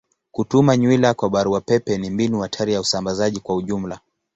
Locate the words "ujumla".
3.55-3.99